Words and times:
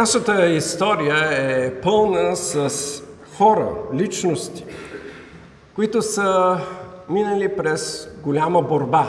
Нашата 0.00 0.46
история 0.46 1.16
е 1.30 1.80
пълна 1.80 2.36
с 2.36 2.72
хора, 3.36 3.68
личности, 3.94 4.64
които 5.74 6.02
са 6.02 6.58
минали 7.08 7.56
през 7.56 8.08
голяма 8.22 8.62
борба. 8.62 9.06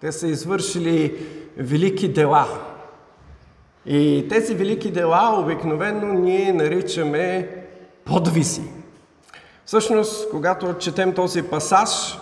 Те 0.00 0.12
са 0.12 0.26
извършили 0.26 1.26
велики 1.56 2.08
дела. 2.08 2.48
И 3.86 4.26
тези 4.30 4.54
велики 4.54 4.90
дела 4.90 5.40
обикновено 5.40 6.12
ние 6.12 6.52
наричаме 6.52 7.48
подвизи. 8.04 8.62
Всъщност, 9.66 10.30
когато 10.30 10.74
четем 10.74 11.14
този 11.14 11.42
пасаж, 11.42 12.18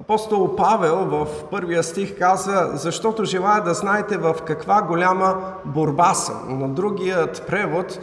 Апостол 0.00 0.56
Павел 0.56 0.96
в 0.96 1.26
първия 1.50 1.82
стих 1.82 2.18
казва, 2.18 2.70
защото 2.74 3.24
желая 3.24 3.62
да 3.62 3.74
знаете 3.74 4.16
в 4.16 4.36
каква 4.46 4.82
голяма 4.82 5.54
борба 5.64 6.14
съм. 6.14 6.58
Но 6.60 6.68
другият 6.68 7.46
превод 7.46 7.98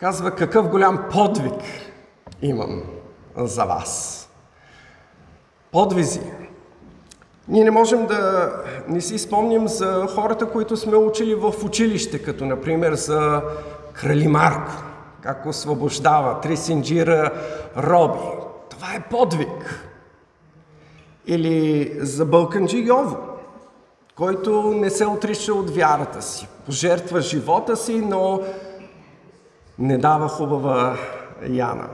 казва, 0.00 0.30
какъв 0.30 0.68
голям 0.68 1.04
подвиг 1.10 1.60
имам 2.42 2.82
за 3.36 3.64
вас. 3.64 4.24
Подвизи. 5.72 6.20
Ние 7.48 7.64
не 7.64 7.70
можем 7.70 8.06
да 8.06 8.52
не 8.88 9.00
си 9.00 9.18
спомним 9.18 9.68
за 9.68 10.06
хората, 10.14 10.46
които 10.46 10.76
сме 10.76 10.96
учили 10.96 11.34
в 11.34 11.54
училище, 11.64 12.22
като 12.22 12.44
например 12.44 12.94
за 12.94 13.42
Крали 13.92 14.28
Марко, 14.28 14.72
как 15.20 15.46
освобождава 15.46 16.40
Трисинджира 16.40 17.30
Роби. 17.76 18.18
Това 18.70 18.94
е 18.94 19.08
подвиг. 19.10 19.87
Или 21.30 21.92
за 22.00 22.24
Бълканджи 22.24 22.78
Йово, 22.78 23.16
който 24.16 24.62
не 24.62 24.90
се 24.90 25.06
отрича 25.06 25.54
от 25.54 25.70
вярата 25.70 26.22
си. 26.22 26.48
Пожертва 26.66 27.20
живота 27.20 27.76
си, 27.76 28.00
но 28.00 28.40
не 29.78 29.98
дава 29.98 30.28
хубава 30.28 30.96
Яна. 31.48 31.88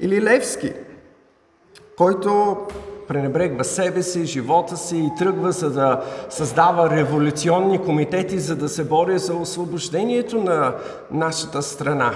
Или 0.00 0.22
Левски, 0.22 0.72
който 1.96 2.56
пренебрегва 3.08 3.64
себе 3.64 4.02
си, 4.02 4.24
живота 4.24 4.76
си 4.76 4.98
и 4.98 5.10
тръгва 5.18 5.52
за 5.52 5.70
да 5.70 6.04
създава 6.30 6.90
революционни 6.90 7.82
комитети, 7.82 8.38
за 8.38 8.56
да 8.56 8.68
се 8.68 8.84
бори 8.84 9.18
за 9.18 9.34
освобождението 9.34 10.38
на 10.38 10.74
нашата 11.10 11.62
страна. 11.62 12.12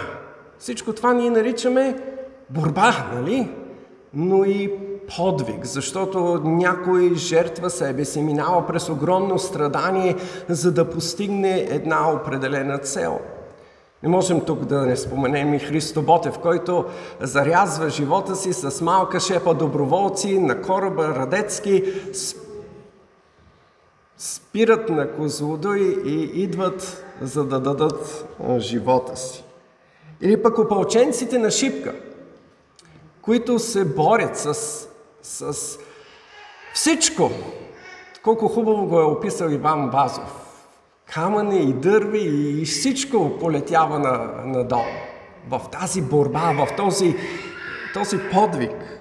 Всичко 0.58 0.92
това 0.92 1.12
ние 1.12 1.30
наричаме 1.30 1.98
борба, 2.50 3.10
нали? 3.14 3.50
Но 4.14 4.44
и 4.44 4.72
подвиг, 5.16 5.64
защото 5.64 6.40
някой 6.44 7.14
жертва 7.14 7.70
себе 7.70 8.04
си, 8.04 8.22
минава 8.22 8.66
през 8.66 8.88
огромно 8.88 9.38
страдание, 9.38 10.16
за 10.48 10.72
да 10.72 10.90
постигне 10.90 11.58
една 11.70 12.12
определена 12.12 12.78
цел. 12.78 13.20
Не 14.02 14.08
можем 14.08 14.40
тук 14.40 14.64
да 14.64 14.86
не 14.86 14.96
споменем 14.96 15.54
и 15.54 15.58
Христо 15.58 16.02
Ботев, 16.02 16.38
който 16.38 16.84
зарязва 17.20 17.90
живота 17.90 18.36
си 18.36 18.52
с 18.52 18.80
малка 18.80 19.20
шепа 19.20 19.54
доброволци 19.54 20.38
на 20.38 20.62
кораба 20.62 21.08
Радецки, 21.08 21.84
спират 24.18 24.88
на 24.88 25.12
Козлодой 25.12 25.80
и 26.04 26.42
идват 26.42 27.04
за 27.22 27.44
да 27.44 27.60
дадат 27.60 28.26
живота 28.58 29.16
си. 29.16 29.44
Или 30.20 30.42
пък 30.42 30.58
опълченците 30.58 31.38
на 31.38 31.50
Шипка, 31.50 31.94
които 33.22 33.58
се 33.58 33.84
борят 33.84 34.36
с 34.36 34.88
с 35.24 35.78
всичко. 36.74 37.30
Колко 38.22 38.48
хубаво 38.48 38.86
го 38.86 39.00
е 39.00 39.04
описал 39.04 39.48
Иван 39.48 39.90
Базов. 39.90 40.66
Камъни 41.14 41.62
и 41.62 41.72
дърви 41.72 42.20
и 42.60 42.64
всичко 42.64 43.38
полетява 43.40 43.98
на, 43.98 44.42
надолу. 44.44 44.82
В 45.48 45.60
тази 45.72 46.02
борба, 46.02 46.52
в 46.52 46.76
този, 46.76 47.16
този 47.94 48.18
подвиг. 48.32 49.00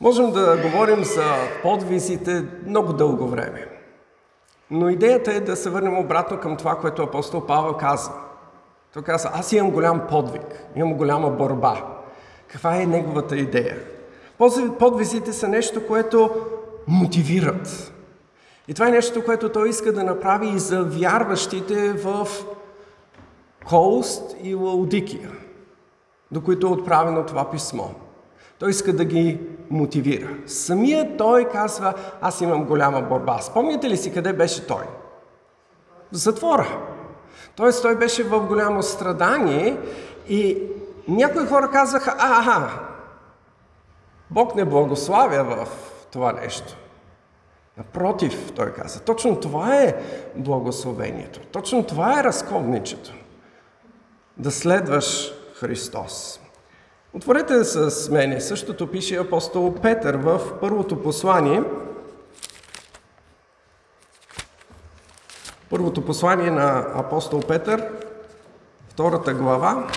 Можем 0.00 0.30
да 0.30 0.56
говорим 0.62 1.04
за 1.04 1.34
подвизите 1.62 2.44
много 2.66 2.92
дълго 2.92 3.28
време. 3.28 3.68
Но 4.70 4.88
идеята 4.88 5.32
е 5.32 5.40
да 5.40 5.56
се 5.56 5.70
върнем 5.70 5.98
обратно 5.98 6.40
към 6.40 6.56
това, 6.56 6.76
което 6.76 7.02
апостол 7.02 7.46
Павел 7.46 7.74
каза. 7.74 8.23
Той 8.94 9.02
каза, 9.02 9.30
аз 9.34 9.52
имам 9.52 9.70
голям 9.70 10.06
подвиг, 10.08 10.64
имам 10.76 10.94
голяма 10.94 11.30
борба. 11.30 11.84
Каква 12.48 12.76
е 12.76 12.86
неговата 12.86 13.36
идея? 13.36 13.78
Подвизите 14.78 15.32
са 15.32 15.48
нещо, 15.48 15.86
което 15.86 16.30
мотивират. 16.88 17.92
И 18.68 18.74
това 18.74 18.88
е 18.88 18.90
нещо, 18.90 19.24
което 19.24 19.48
той 19.48 19.68
иска 19.68 19.92
да 19.92 20.04
направи 20.04 20.48
и 20.48 20.58
за 20.58 20.82
вярващите 20.82 21.92
в 21.92 22.28
Колст 23.68 24.36
и 24.42 24.54
Лаудикия, 24.54 25.30
до 26.30 26.40
които 26.40 26.66
е 26.66 26.70
отправено 26.70 27.26
това 27.26 27.50
писмо. 27.50 27.84
Той 28.58 28.70
иска 28.70 28.92
да 28.92 29.04
ги 29.04 29.40
мотивира. 29.70 30.28
Самият 30.46 31.18
той 31.18 31.48
казва, 31.48 31.94
аз 32.20 32.40
имам 32.40 32.64
голяма 32.64 33.02
борба. 33.02 33.38
Спомняте 33.38 33.90
ли 33.90 33.96
си 33.96 34.12
къде 34.12 34.32
беше 34.32 34.66
той? 34.66 34.84
В 36.12 36.16
затвора. 36.16 36.93
Тоест 37.56 37.82
той 37.82 37.96
беше 37.96 38.24
в 38.24 38.40
голямо 38.40 38.82
страдание 38.82 39.78
и 40.28 40.62
някои 41.08 41.46
хора 41.46 41.70
казваха, 41.70 42.14
аха, 42.18 42.70
Бог 44.30 44.54
не 44.54 44.64
благославя 44.64 45.44
в 45.44 45.68
това 46.12 46.32
нещо. 46.32 46.76
Напротив, 47.76 48.52
той 48.56 48.72
каза, 48.72 49.00
точно 49.00 49.40
това 49.40 49.76
е 49.76 49.94
благословението. 50.36 51.40
Точно 51.40 51.84
това 51.84 52.20
е 52.20 52.24
разковничето. 52.24 53.12
Да 54.36 54.50
следваш 54.50 55.32
Христос. 55.54 56.40
Отворете 57.12 57.64
с 57.64 58.10
мене. 58.10 58.40
Същото 58.40 58.86
пише 58.86 59.16
апостол 59.16 59.74
Петър 59.74 60.16
в 60.16 60.40
първото 60.60 61.02
послание. 61.02 61.62
Първото 65.70 66.04
послание 66.04 66.50
на 66.50 66.78
апостол 66.94 67.40
Петър, 67.40 67.88
втората 68.88 69.34
глава. 69.34 69.88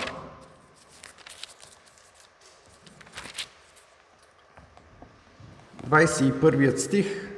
21 5.88 6.76
стих, 6.76 7.30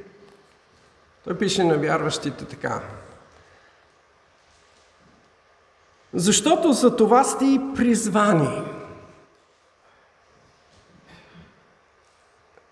той 1.23 1.37
пише 1.37 1.63
на 1.63 1.77
вярващите 1.77 2.45
така. 2.45 2.81
Защото 6.13 6.73
за 6.73 6.95
това 6.95 7.23
сте 7.23 7.45
и 7.45 7.61
призвани. 7.75 8.61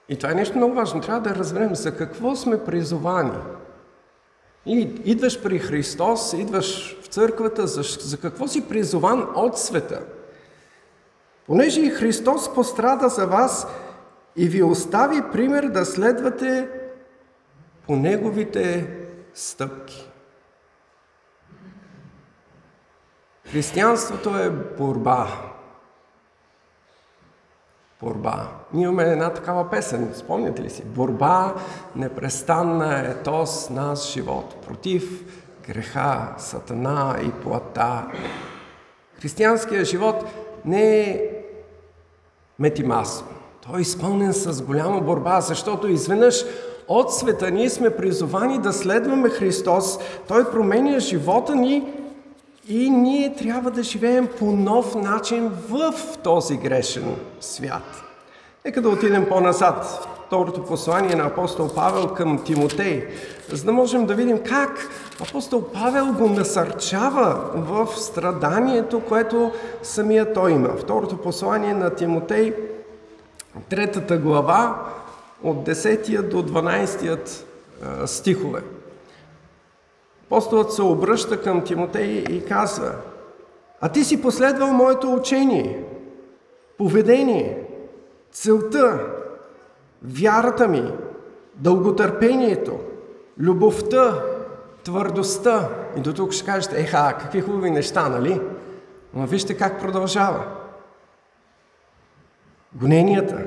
И 0.09 0.17
това 0.17 0.31
е 0.31 0.35
нещо 0.35 0.57
много 0.57 0.73
важно. 0.73 1.01
Трябва 1.01 1.21
да 1.21 1.35
разберем 1.35 1.75
за 1.75 1.97
какво 1.97 2.35
сме 2.35 2.65
призовани. 2.65 3.37
И 4.65 4.79
идваш 5.05 5.43
при 5.43 5.59
Христос, 5.59 6.33
идваш 6.33 6.99
в 7.01 7.07
църквата, 7.07 7.67
за, 7.67 7.81
за 7.83 8.17
какво 8.17 8.47
си 8.47 8.69
призован 8.69 9.27
от 9.35 9.59
света? 9.59 10.01
Понеже 11.47 11.81
и 11.81 11.89
Христос 11.89 12.53
пострада 12.53 13.09
за 13.09 13.27
вас, 13.27 13.67
и 14.35 14.47
ви 14.47 14.63
остави 14.63 15.21
пример 15.31 15.63
да 15.63 15.85
следвате 15.85 16.69
по 17.87 17.95
неговите 17.95 18.97
стъпки. 19.33 20.09
Християнството 23.51 24.37
е 24.37 24.49
борба. 24.49 25.27
Борба. 28.01 28.58
Ние 28.73 28.83
имаме 28.83 29.03
една 29.03 29.33
такава 29.33 29.69
песен, 29.69 30.11
спомняте 30.15 30.61
ли 30.61 30.69
си? 30.69 30.83
Борба 30.85 31.53
непрестанна 31.95 32.99
е 32.99 33.45
с 33.45 33.69
нас 33.69 34.11
живот. 34.13 34.55
Против 34.67 35.23
греха, 35.67 36.35
сатана 36.37 37.15
и 37.23 37.31
плата. 37.31 38.07
Християнският 39.13 39.87
живот 39.87 40.25
не 40.65 40.99
е 40.99 41.21
метимасно. 42.59 43.27
той 43.61 43.79
е 43.79 43.81
изпълнен 43.81 44.33
с 44.33 44.61
голяма 44.61 45.01
борба, 45.01 45.41
защото 45.41 45.87
изведнъж 45.87 46.45
от 46.87 47.13
света 47.13 47.51
ние 47.51 47.69
сме 47.69 47.89
призовани 47.89 48.57
да 48.57 48.73
следваме 48.73 49.29
Христос. 49.29 49.99
Той 50.27 50.51
променя 50.51 50.99
живота 50.99 51.55
ни 51.55 51.93
и 52.67 52.89
ние 52.89 53.35
трябва 53.35 53.71
да 53.71 53.83
живеем 53.83 54.29
по 54.39 54.45
нов 54.45 54.95
начин 54.95 55.51
в 55.69 55.93
този 56.23 56.57
грешен 56.57 57.15
свят. 57.39 58.08
Нека 58.69 58.81
да 58.81 58.89
отидем 58.89 59.25
по-назад. 59.29 60.07
Второто 60.27 60.65
послание 60.65 61.15
на 61.15 61.23
апостол 61.23 61.69
Павел 61.75 62.07
към 62.07 62.43
Тимотей, 62.43 63.07
за 63.51 63.63
да 63.63 63.71
можем 63.71 64.05
да 64.05 64.15
видим 64.15 64.39
как 64.43 64.89
апостол 65.21 65.63
Павел 65.73 66.05
го 66.13 66.29
насърчава 66.29 67.51
в 67.55 67.87
страданието, 67.97 68.99
което 68.99 69.51
самия 69.83 70.33
той 70.33 70.51
има. 70.51 70.69
Второто 70.69 71.17
послание 71.17 71.73
на 71.73 71.89
Тимотей, 71.89 72.53
третата 73.69 74.17
глава, 74.17 74.85
от 75.43 75.57
10 75.67 76.21
до 76.21 76.43
12 76.43 77.43
стихове. 78.05 78.61
апостолът 80.25 80.73
се 80.73 80.81
обръща 80.81 81.41
към 81.41 81.63
Тимотей 81.63 82.23
и 82.29 82.45
казва, 82.45 82.91
а 83.81 83.89
ти 83.89 84.03
си 84.03 84.21
последвал 84.21 84.73
моето 84.73 85.13
учение, 85.13 85.83
поведение, 86.77 87.68
целта, 88.41 88.99
вярата 90.03 90.67
ми, 90.67 90.93
дълготърпението, 91.55 92.79
любовта, 93.39 94.23
твърдостта. 94.83 95.69
И 95.97 95.99
до 96.01 96.13
тук 96.13 96.31
ще 96.31 96.45
кажете, 96.45 96.81
еха, 96.81 97.17
какви 97.19 97.41
хубави 97.41 97.71
неща, 97.71 98.09
нали? 98.09 98.41
Но 99.13 99.27
вижте 99.27 99.57
как 99.57 99.79
продължава. 99.79 100.45
Гоненията, 102.73 103.45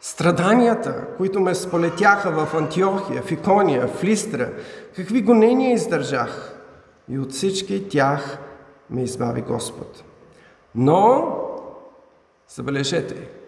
страданията, 0.00 1.06
които 1.16 1.40
ме 1.40 1.54
сполетяха 1.54 2.30
в 2.30 2.54
Антиохия, 2.54 3.22
в 3.22 3.30
Икония, 3.30 3.88
в 3.88 4.04
Листра, 4.04 4.52
какви 4.96 5.22
гонения 5.22 5.72
издържах. 5.72 6.56
И 7.08 7.18
от 7.18 7.32
всички 7.32 7.88
тях 7.88 8.38
ме 8.90 9.02
избави 9.02 9.42
Господ. 9.42 10.04
Но, 10.74 11.36
забележете, 12.48 13.39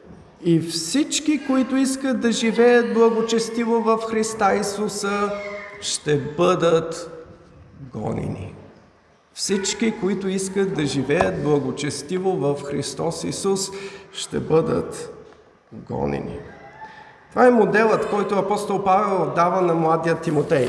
и 0.45 0.61
всички, 0.61 1.47
които 1.47 1.77
искат 1.77 2.21
да 2.21 2.33
живеят 2.33 2.95
благочестиво 2.95 3.81
в 3.81 3.99
Христа 4.11 4.55
Исуса, 4.55 5.31
ще 5.81 6.17
бъдат 6.17 7.11
гонени. 7.93 8.55
Всички, 9.35 9.95
които 10.01 10.29
искат 10.29 10.75
да 10.75 10.87
живеят 10.87 11.43
благочестиво 11.43 12.33
в 12.33 12.63
Христос 12.63 13.25
Исус, 13.25 13.71
ще 14.13 14.41
бъдат 14.41 15.15
гонени. 15.73 16.39
Това 17.31 17.47
е 17.47 17.51
моделът, 17.51 18.11
който 18.11 18.35
апостол 18.35 18.85
Павел 18.85 19.33
дава 19.35 19.63
на 19.63 19.75
младия 19.75 20.21
Тимотей. 20.21 20.69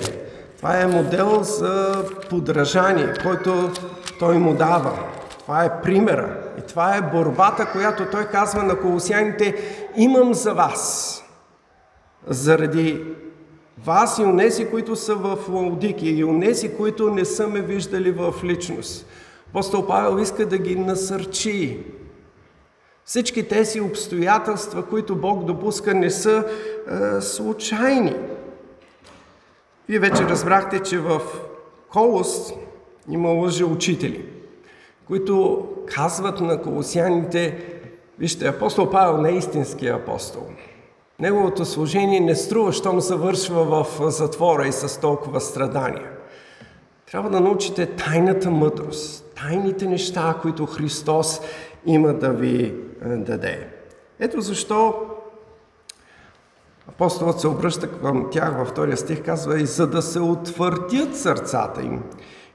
Това 0.57 0.81
е 0.81 0.87
модел 0.87 1.43
за 1.43 2.05
подражание, 2.29 3.13
който 3.23 3.71
той 4.19 4.37
му 4.37 4.53
дава. 4.53 4.99
Това 5.39 5.63
е 5.63 5.81
примера. 5.81 6.42
И 6.59 6.61
това 6.61 6.95
е 6.95 7.01
борбата, 7.01 7.71
която 7.71 8.05
той 8.05 8.25
казва 8.25 8.63
на 8.63 8.79
колосяните, 8.79 9.55
имам 9.95 10.33
за 10.33 10.53
вас. 10.53 11.09
Заради 12.27 13.03
вас 13.85 14.17
и 14.19 14.23
унеси, 14.23 14.69
които 14.69 14.95
са 14.95 15.15
в 15.15 15.37
Лаудики 15.49 16.09
и 16.09 16.23
унеси, 16.23 16.77
които 16.77 17.09
не 17.09 17.25
са 17.25 17.47
ме 17.47 17.61
виждали 17.61 18.11
в 18.11 18.33
личност. 18.43 19.07
Апостол 19.49 19.87
Павел 19.87 20.21
иска 20.21 20.45
да 20.45 20.57
ги 20.57 20.75
насърчи. 20.75 21.79
Всички 23.05 23.47
тези 23.47 23.81
обстоятелства, 23.81 24.85
които 24.85 25.15
Бог 25.15 25.45
допуска, 25.45 25.93
не 25.93 26.09
са 26.09 26.45
е, 26.47 27.21
случайни. 27.21 28.15
Вие 29.89 29.99
вече 29.99 30.23
разбрахте, 30.23 30.79
че 30.79 30.99
в 30.99 31.21
Колос 31.89 32.53
има 33.09 33.29
лъжи 33.29 33.63
учители, 33.63 34.25
които 35.13 35.67
казват 35.85 36.39
на 36.39 36.61
колосяните, 36.61 37.65
вижте, 38.19 38.47
апостол 38.47 38.89
Павел 38.89 39.21
не 39.21 39.29
е 39.29 39.37
истинския 39.37 39.95
апостол. 39.95 40.41
Неговото 41.19 41.65
служение 41.65 42.19
не 42.19 42.35
струва, 42.35 42.73
щом 42.73 42.99
завършва 42.99 43.63
в 43.63 44.11
затвора 44.11 44.67
и 44.67 44.71
с 44.71 45.01
толкова 45.01 45.41
страдания. 45.41 46.09
Трябва 47.11 47.29
да 47.29 47.39
научите 47.39 47.85
тайната 47.85 48.51
мъдрост, 48.51 49.33
тайните 49.35 49.85
неща, 49.85 50.35
които 50.41 50.65
Христос 50.65 51.41
има 51.85 52.13
да 52.13 52.29
ви 52.29 52.75
е, 53.05 53.07
даде. 53.07 53.67
Ето 54.19 54.41
защо 54.41 54.95
апостолът 56.89 57.39
се 57.39 57.47
обръща 57.47 57.91
към 57.91 58.27
тях 58.31 58.57
във 58.57 58.67
втория 58.67 58.97
стих, 58.97 59.25
казва 59.25 59.61
и 59.61 59.65
за 59.65 59.87
да 59.87 60.01
се 60.01 60.19
утвърдят 60.19 61.17
сърцата 61.17 61.81
им, 61.81 62.03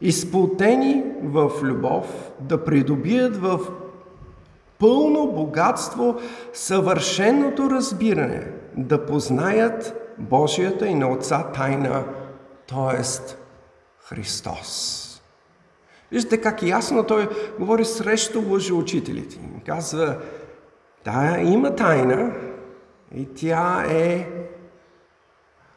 изпълтени 0.00 1.04
в 1.22 1.50
любов, 1.62 2.30
да 2.40 2.64
придобият 2.64 3.36
в 3.36 3.60
пълно 4.78 5.26
богатство 5.32 6.16
съвършеното 6.52 7.70
разбиране, 7.70 8.46
да 8.76 9.06
познаят 9.06 9.94
Божията 10.18 10.86
и 10.86 10.94
на 10.94 11.10
Отца 11.10 11.42
тайна, 11.52 12.04
т.е. 12.68 13.02
Христос. 14.00 15.04
Виждате 16.12 16.40
как 16.40 16.62
ясно 16.62 17.04
той 17.04 17.28
говори 17.58 17.84
срещу 17.84 18.42
лъжеучителите. 18.48 19.38
Казва, 19.66 20.16
да, 21.04 21.38
има 21.40 21.74
тайна 21.76 22.32
и 23.14 23.34
тя 23.34 23.84
е 23.90 24.28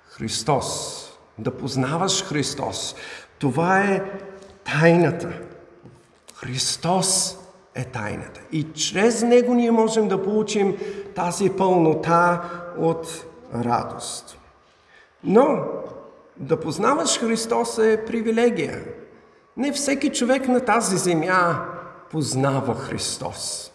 Христос. 0.07 0.97
Да 1.37 1.51
познаваш 1.51 2.23
Христос. 2.23 2.95
Това 3.41 3.79
е 3.79 4.03
тайната. 4.63 5.33
Христос 6.35 7.37
е 7.75 7.85
тайната. 7.85 8.41
И 8.51 8.63
чрез 8.73 9.21
Него 9.21 9.53
ние 9.53 9.71
можем 9.71 10.07
да 10.07 10.23
получим 10.23 10.77
тази 11.15 11.49
пълнота 11.49 12.41
от 12.77 13.25
радост. 13.55 14.37
Но 15.23 15.59
да 16.37 16.59
познаваш 16.59 17.19
Христос 17.19 17.77
е 17.77 18.05
привилегия. 18.07 18.83
Не 19.57 19.71
всеки 19.71 20.09
човек 20.09 20.47
на 20.47 20.59
тази 20.59 20.97
земя 20.97 21.65
познава 22.11 22.75
Христос. 22.75 23.70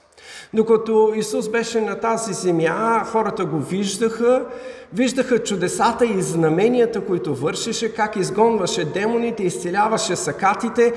Докато 0.56 1.12
Исус 1.17 1.49
беше 1.49 1.81
на 1.81 2.00
тази 2.00 2.32
земя, 2.32 3.05
хората 3.05 3.44
го 3.44 3.58
виждаха, 3.58 4.44
виждаха 4.93 5.38
чудесата 5.38 6.06
и 6.06 6.23
знаменията, 6.23 7.00
които 7.00 7.35
вършеше, 7.35 7.94
как 7.94 8.17
изгонваше 8.17 8.85
демоните, 8.85 9.43
изцеляваше 9.43 10.17
сакатите, 10.17 10.93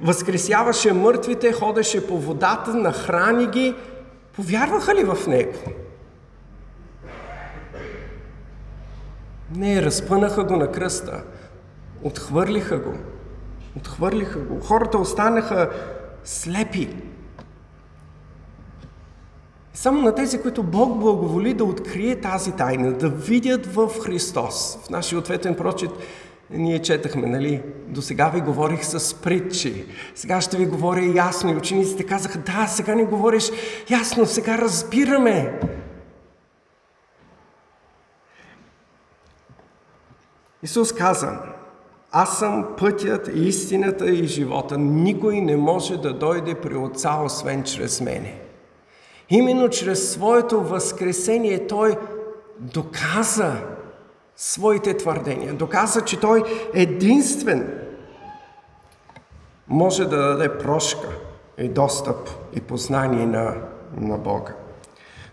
възкресяваше 0.00 0.92
мъртвите, 0.92 1.52
ходеше 1.52 2.06
по 2.06 2.18
водата, 2.18 2.74
нахрани 2.74 3.46
ги. 3.46 3.74
Повярваха 4.36 4.94
ли 4.94 5.04
в 5.04 5.26
Него? 5.26 5.58
Не, 9.56 9.82
разпънаха 9.82 10.44
го 10.44 10.56
на 10.56 10.72
кръста. 10.72 11.22
Отхвърлиха 12.02 12.78
го. 12.78 12.94
Отхвърлиха 13.76 14.38
го. 14.38 14.60
Хората 14.60 14.98
останаха 14.98 15.70
слепи. 16.24 16.88
Само 19.74 20.02
на 20.02 20.14
тези, 20.14 20.42
които 20.42 20.62
Бог 20.62 20.98
благоволи 20.98 21.54
да 21.54 21.64
открие 21.64 22.20
тази 22.20 22.52
тайна, 22.52 22.92
да 22.92 23.08
видят 23.08 23.66
в 23.66 23.90
Христос. 24.00 24.78
В 24.84 24.90
нашия 24.90 25.18
ответен 25.18 25.54
прочит 25.54 25.90
ние 26.50 26.82
четахме, 26.82 27.26
нали? 27.26 27.62
До 27.88 28.02
сега 28.02 28.28
ви 28.28 28.40
говорих 28.40 28.84
с 28.84 29.14
притчи. 29.14 29.86
Сега 30.14 30.40
ще 30.40 30.56
ви 30.56 30.66
говоря 30.66 31.12
ясно. 31.14 31.52
И 31.52 31.56
учениците 31.56 32.06
казаха, 32.06 32.38
да, 32.38 32.66
сега 32.66 32.94
не 32.94 33.04
говориш 33.04 33.50
ясно, 33.90 34.26
сега 34.26 34.58
разбираме. 34.58 35.60
Исус 40.62 40.92
каза, 40.92 41.38
аз 42.12 42.38
съм 42.38 42.66
пътят, 42.78 43.30
истината 43.34 44.10
и 44.10 44.26
живота. 44.26 44.78
Никой 44.78 45.40
не 45.40 45.56
може 45.56 45.96
да 45.96 46.14
дойде 46.14 46.54
при 46.54 46.76
Отца, 46.76 47.20
освен 47.24 47.62
чрез 47.64 48.00
мене. 48.00 48.39
Именно 49.30 49.68
чрез 49.68 50.12
своето 50.12 50.60
възкресение 50.60 51.66
Той 51.66 51.96
доказа 52.58 53.52
своите 54.36 54.96
твърдения. 54.96 55.54
Доказа, 55.54 56.00
че 56.00 56.20
Той 56.20 56.42
единствен 56.74 57.80
може 59.68 60.04
да 60.04 60.16
даде 60.16 60.58
прошка 60.58 61.08
и 61.58 61.68
достъп 61.68 62.28
и 62.52 62.60
познание 62.60 63.26
на, 63.26 63.54
на 63.96 64.18
Бога. 64.18 64.52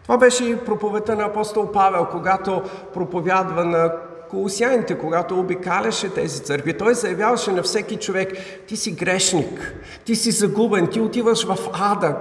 Това 0.04 0.18
беше 0.18 0.46
и 0.46 0.58
проповета 0.58 1.16
на 1.16 1.24
апостол 1.24 1.72
Павел, 1.72 2.08
когато 2.12 2.62
проповядва 2.94 3.66
на 3.66 3.94
колосяните, 4.30 4.98
когато 4.98 5.40
обикаляше 5.40 6.14
тези 6.14 6.44
църкви. 6.44 6.78
Той 6.78 6.94
заявяваше 6.94 7.52
на 7.52 7.64
всеки 7.64 7.96
човек, 7.96 8.34
ти 8.68 8.76
си 8.76 8.92
грешник, 8.92 9.74
ти 10.06 10.16
си 10.16 10.32
загубен, 10.32 10.88
ти 10.88 11.02
отиваш 11.02 11.46
в 11.46 11.58
ада, 11.74 12.16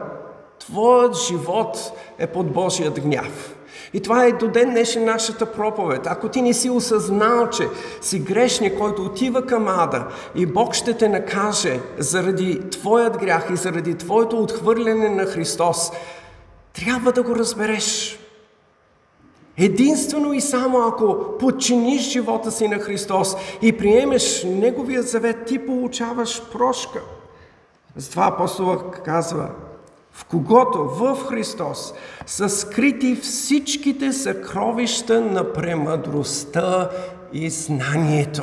твоят 0.67 1.17
живот 1.17 1.93
е 2.19 2.27
под 2.27 2.53
Божият 2.53 3.01
гняв. 3.01 3.57
И 3.93 4.01
това 4.01 4.25
е 4.25 4.33
до 4.33 4.49
ден 4.49 4.71
днешен 4.71 5.05
нашата 5.05 5.53
проповед. 5.53 6.01
Ако 6.07 6.29
ти 6.29 6.43
не 6.43 6.53
си 6.53 6.71
осъзнал, 6.71 7.51
че 7.51 7.69
си 8.01 8.19
грешник, 8.19 8.79
който 8.79 9.03
отива 9.03 9.47
към 9.47 9.69
ада 9.69 10.07
и 10.35 10.47
Бог 10.47 10.75
ще 10.75 10.97
те 10.97 11.09
накаже 11.09 11.81
заради 11.99 12.71
твоят 12.71 13.19
грях 13.19 13.47
и 13.53 13.57
заради 13.57 13.95
твоето 13.95 14.39
отхвърляне 14.39 15.09
на 15.09 15.25
Христос, 15.27 15.93
трябва 16.73 17.13
да 17.13 17.23
го 17.23 17.37
разбереш. 17.37 18.19
Единствено 19.59 20.33
и 20.33 20.41
само 20.41 20.79
ако 20.79 21.39
подчиниш 21.39 22.03
живота 22.03 22.51
си 22.51 22.69
на 22.69 22.79
Христос 22.79 23.37
и 23.63 23.77
приемеш 23.77 24.45
Неговия 24.45 25.03
завет, 25.03 25.45
ти 25.47 25.67
получаваш 25.67 26.43
прошка. 26.53 27.01
Затова 27.97 28.27
апостола 28.27 28.93
казва, 29.05 29.49
в 30.17 30.25
когото, 30.25 30.85
в 30.85 31.17
Христос, 31.29 31.95
са 32.27 32.49
скрити 32.49 33.17
всичките 33.17 34.13
съкровища 34.13 35.21
на 35.21 35.53
премъдростта 35.53 36.91
и 37.33 37.51
знанието. 37.51 38.43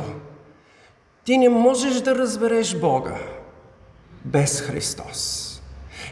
Ти 1.25 1.37
не 1.37 1.49
можеш 1.49 2.01
да 2.01 2.15
разбереш 2.15 2.79
Бога 2.79 3.15
без 4.25 4.61
Христос. 4.61 5.49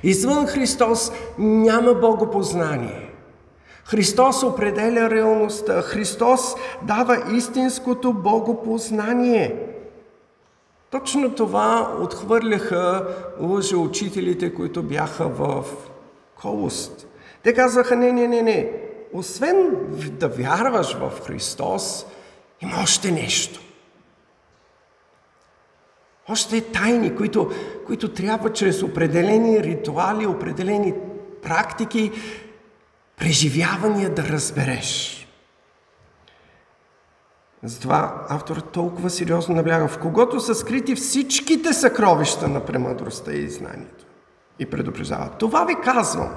Извън 0.03 0.48
Христос 0.48 1.12
няма 1.38 1.94
Богопознание. 1.94 3.10
Христос 3.86 4.44
определя 4.44 5.10
реалността. 5.10 5.82
Христос 5.82 6.56
дава 6.82 7.24
истинското 7.36 8.13
богопознание. 8.13 9.56
Точно 10.91 11.36
това 11.36 11.98
отхвърляха 12.01 13.07
лъжеучителите, 13.39 14.53
които 14.53 14.83
бяха 14.83 15.27
в 15.27 15.65
Колост. 16.41 17.07
Те 17.43 17.53
казаха, 17.53 17.95
не, 17.95 18.12
не, 18.12 18.27
не, 18.27 18.41
не. 18.41 18.71
Освен 19.13 19.77
да 20.10 20.27
вярваш 20.27 20.93
в 20.93 21.12
Христос, 21.25 22.05
има 22.62 22.74
още 22.83 23.12
нещо. 23.12 23.60
Още 26.29 26.62
тайни, 26.62 27.15
които, 27.15 27.51
които 27.86 28.13
трябва 28.13 28.53
чрез 28.53 28.83
определени 28.83 29.63
ритуали, 29.63 30.27
определени 30.27 30.93
практики 31.41 32.12
преживявания 33.17 34.10
да 34.10 34.24
разбереш. 34.24 35.20
Затова 37.63 38.25
авторът 38.30 38.70
толкова 38.70 39.10
сериозно 39.10 39.56
набляга 39.56 39.88
в 39.88 39.98
когото 39.98 40.39
са 40.39 40.56
скрити 40.56 40.96
всичките 40.96 41.74
съкровища 41.74 42.48
на 42.48 42.65
премъдростта 42.65 43.34
и 43.34 43.50
знанието. 43.50 44.06
И 44.60 44.65
предупреждава. 44.65 45.30
Това 45.39 45.65
ви 45.65 45.75
казвам, 45.84 46.30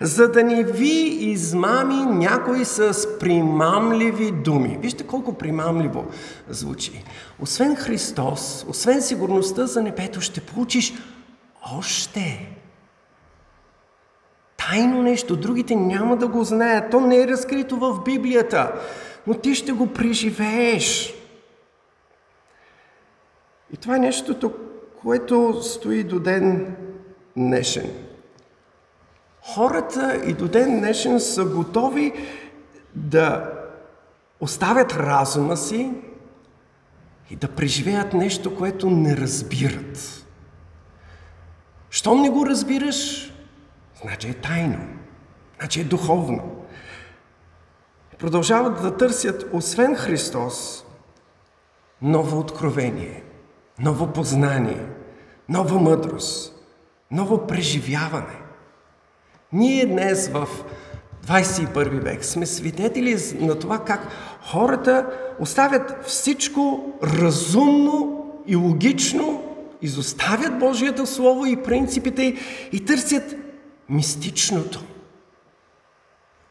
за 0.00 0.28
да 0.32 0.44
не 0.44 0.64
ви 0.64 1.16
измами 1.20 1.94
някой 1.94 2.64
с 2.64 3.08
примамливи 3.18 4.30
думи. 4.30 4.78
Вижте 4.80 5.06
колко 5.06 5.34
примамливо 5.34 6.06
звучи. 6.48 7.04
Освен 7.40 7.76
Христос, 7.76 8.66
освен 8.68 9.02
сигурността 9.02 9.66
за 9.66 9.82
небето, 9.82 10.20
ще 10.20 10.40
получиш 10.40 10.94
още 11.78 12.48
тайно 14.70 15.02
нещо, 15.02 15.36
другите 15.36 15.76
няма 15.76 16.16
да 16.16 16.28
го 16.28 16.44
знаят. 16.44 16.90
То 16.90 17.00
не 17.00 17.16
е 17.16 17.28
разкрито 17.28 17.76
в 17.76 18.00
Библията, 18.04 18.72
но 19.26 19.34
ти 19.34 19.54
ще 19.54 19.72
го 19.72 19.92
преживееш. 19.92 21.14
И 23.72 23.76
това 23.76 23.96
е 23.96 23.98
нещото, 23.98 24.52
което 25.02 25.62
стои 25.62 26.04
до 26.04 26.20
ден 26.20 26.76
днешен. 27.36 27.90
Хората 29.42 30.22
и 30.26 30.32
до 30.32 30.48
ден 30.48 30.78
днешен 30.78 31.20
са 31.20 31.44
готови 31.44 32.12
да 32.94 33.52
оставят 34.40 34.92
разума 34.92 35.56
си 35.56 35.92
и 37.30 37.36
да 37.36 37.48
преживеят 37.48 38.14
нещо, 38.14 38.56
което 38.56 38.90
не 38.90 39.16
разбират. 39.16 40.26
Щом 41.90 42.22
не 42.22 42.30
го 42.30 42.46
разбираш, 42.46 43.32
Значи 44.02 44.28
е 44.28 44.34
тайно. 44.34 44.78
Значи 45.58 45.80
е 45.80 45.84
духовно. 45.84 46.64
Продължават 48.22 48.82
да 48.82 48.96
търсят, 48.96 49.50
освен 49.52 49.96
Христос, 49.96 50.84
ново 52.02 52.38
откровение, 52.38 53.22
ново 53.78 54.12
познание, 54.12 54.86
нова 55.48 55.80
мъдрост, 55.80 56.54
ново 57.10 57.46
преживяване. 57.46 58.38
Ние 59.52 59.86
днес 59.86 60.28
в 60.28 60.48
21 61.26 61.88
век 61.88 62.24
сме 62.24 62.46
свидетели 62.46 63.16
на 63.40 63.58
това 63.58 63.78
как 63.78 64.08
хората 64.42 65.06
оставят 65.38 66.06
всичко 66.06 66.92
разумно 67.02 68.26
и 68.46 68.56
логично, 68.56 69.44
изоставят 69.80 70.58
Божието 70.58 71.06
Слово 71.06 71.46
и 71.46 71.62
принципите 71.62 72.36
и 72.72 72.84
търсят 72.84 73.34
мистичното, 73.88 74.84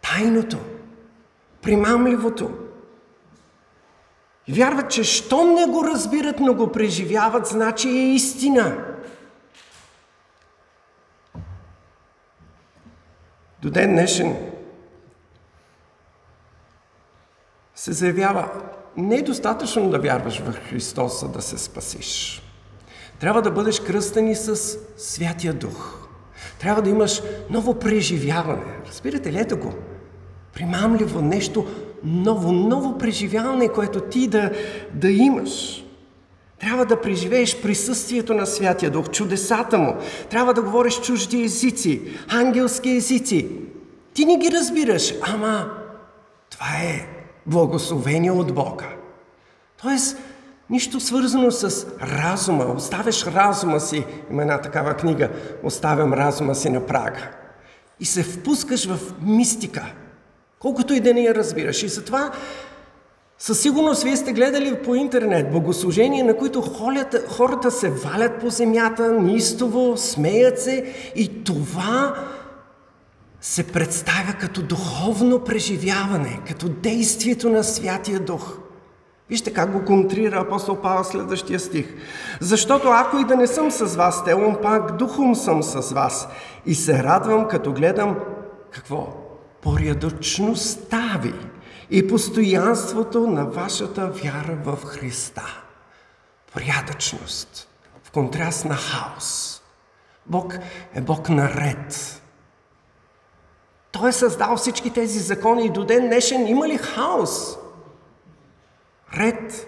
тайното, 0.01 0.58
примамливото. 1.62 2.51
И 4.48 4.53
вярват, 4.53 4.91
че 4.91 5.03
щом 5.03 5.53
не 5.53 5.65
го 5.65 5.84
разбират, 5.84 6.39
но 6.39 6.53
го 6.53 6.72
преживяват, 6.72 7.48
значи 7.48 7.89
е 7.89 8.13
истина. 8.13 8.77
До 13.62 13.70
ден 13.70 13.91
днешен 13.91 14.51
се 17.75 17.91
заявява, 17.91 18.50
не 18.98 19.15
е 19.15 19.22
достатъчно 19.22 19.89
да 19.89 20.00
вярваш 20.00 20.39
в 20.39 20.53
Христоса 20.70 21.27
да 21.27 21.41
се 21.41 21.58
спасиш. 21.58 22.41
Трябва 23.20 23.41
да 23.41 23.51
бъдеш 23.51 23.80
кръстен 23.80 24.27
и 24.27 24.36
с 24.36 24.77
Святия 24.98 25.53
Дух. 25.53 26.08
Трябва 26.60 26.82
да 26.82 26.89
имаш 26.89 27.22
ново 27.50 27.80
преживяване. 27.80 28.80
Разбирате 28.88 29.32
ли, 29.32 29.39
ето 29.39 29.58
го. 29.58 29.74
Примамливо 30.53 31.22
нещо 31.22 31.65
ново, 32.03 32.51
ново 32.51 32.98
преживяване, 32.98 33.70
което 33.70 34.00
ти 34.00 34.27
да, 34.27 34.51
да 34.93 35.10
имаш. 35.10 35.84
Трябва 36.60 36.86
да 36.86 37.01
преживееш 37.01 37.62
присъствието 37.62 38.34
на 38.34 38.46
Святия 38.46 38.91
Дух, 38.91 39.10
чудесата 39.10 39.77
му. 39.77 39.96
Трябва 40.29 40.53
да 40.53 40.62
говориш 40.62 41.01
чужди 41.01 41.43
езици, 41.43 42.01
ангелски 42.29 42.89
езици. 42.89 43.48
Ти 44.13 44.25
не 44.25 44.38
ги 44.38 44.51
разбираш, 44.51 45.13
ама 45.22 45.70
това 46.50 46.67
е 46.84 47.08
благословение 47.46 48.31
от 48.31 48.55
Бога. 48.55 48.89
Тоест, 49.81 50.17
Нищо 50.72 51.00
свързано 51.00 51.51
с 51.51 51.88
разума. 52.01 52.65
Оставяш 52.65 53.25
разума 53.25 53.79
си. 53.79 54.05
Има 54.31 54.41
една 54.41 54.62
такава 54.62 54.93
книга. 54.93 55.29
Оставям 55.63 56.13
разума 56.13 56.55
си 56.55 56.70
на 56.70 56.86
прага. 56.86 57.29
И 58.00 58.05
се 58.05 58.24
впускаш 58.24 58.86
в 58.86 59.00
мистика. 59.22 59.93
Колкото 60.62 60.94
и 60.94 61.00
да 61.00 61.13
не 61.13 61.22
я 61.22 61.36
разбираш. 61.36 61.84
И 61.84 61.88
затова 61.88 62.32
със 63.38 63.62
сигурност 63.62 64.03
вие 64.03 64.18
сте 64.18 64.34
гледали 64.34 64.75
по 64.75 64.96
интернет 64.96 65.51
богослужения, 65.51 66.25
на 66.25 66.38
които 66.38 66.62
хората, 66.62 67.24
хората 67.27 67.72
се 67.72 67.89
валят 67.89 68.39
по 68.39 68.50
земята, 68.50 69.12
нистово, 69.12 69.98
смеят 69.98 70.62
се 70.62 70.94
и 71.15 71.44
това 71.44 72.15
се 73.41 73.68
представя 73.68 74.34
като 74.39 74.62
духовно 74.62 75.39
преживяване, 75.39 76.39
като 76.48 76.70
действието 76.70 77.50
на 77.50 77.63
Святия 77.63 78.20
Дух. 78.20 78.58
Вижте 79.30 79.53
как 79.53 79.72
го 79.72 79.86
контрира 79.86 80.39
апостол 80.39 80.75
Павел 80.75 81.03
следващия 81.03 81.60
стих. 81.60 81.96
Защото 82.41 82.88
ако 82.88 83.18
и 83.18 83.25
да 83.25 83.36
не 83.36 83.48
съм 83.48 83.72
с 83.72 83.96
вас 83.96 84.25
телом, 84.25 84.58
пак 84.62 84.98
духом 84.98 85.36
съм 85.36 85.63
с 85.63 85.94
вас. 85.94 86.27
И 86.65 86.75
се 86.75 87.03
радвам, 87.03 87.48
като 87.48 87.74
гледам 87.74 88.15
какво? 88.72 89.21
Порядочността 89.62 91.20
ви 91.22 91.34
и 91.89 92.08
постоянството 92.08 93.27
на 93.27 93.46
вашата 93.46 94.08
вяра 94.08 94.58
в 94.63 94.86
Христа. 94.86 95.63
Порядъчност 96.53 97.68
в 98.03 98.12
контраст 98.12 98.65
на 98.65 98.75
хаос. 98.75 99.62
Бог 100.25 100.58
е 100.94 101.01
Бог 101.01 101.30
на 101.30 101.50
ред. 101.50 102.22
Той 103.91 104.10
е 104.10 104.13
създал 104.13 104.58
всички 104.58 104.94
тези 104.94 105.20
закони 105.20 105.65
и 105.65 105.70
до 105.70 105.86
ден 105.86 106.08
днешен 106.08 106.48
има 106.48 106.68
ли 106.68 106.77
хаос? 106.77 107.58
ред. 109.18 109.68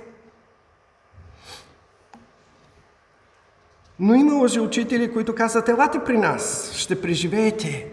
Но 4.00 4.16
има 4.16 4.34
лъжеучители, 4.34 5.14
които 5.14 5.36
казват, 5.36 5.70
елате 5.70 6.00
при 6.06 6.18
нас, 6.18 6.74
ще 6.76 7.02
преживеете 7.02 7.93